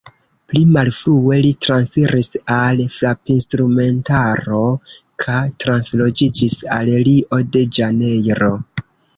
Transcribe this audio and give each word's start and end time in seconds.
Pli 0.51 0.59
malfrue 0.75 1.35
li 1.45 1.49
transiris 1.65 2.29
al 2.55 2.81
frapinstrumentaro 2.95 4.63
ka 5.25 5.37
transloĝiĝis 5.65 6.59
al 6.79 6.93
Rio-de-Ĵanejro. 7.11 8.55